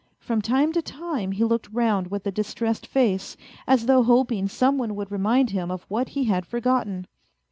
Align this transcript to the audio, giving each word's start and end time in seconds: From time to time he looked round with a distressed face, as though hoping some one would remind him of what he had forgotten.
From 0.17 0.41
time 0.41 0.73
to 0.73 0.81
time 0.81 1.31
he 1.33 1.43
looked 1.43 1.71
round 1.71 2.09
with 2.09 2.25
a 2.25 2.31
distressed 2.31 2.87
face, 2.87 3.37
as 3.67 3.85
though 3.85 4.01
hoping 4.01 4.47
some 4.47 4.79
one 4.79 4.95
would 4.95 5.11
remind 5.11 5.51
him 5.51 5.69
of 5.69 5.85
what 5.89 6.09
he 6.17 6.23
had 6.23 6.43
forgotten. 6.43 7.05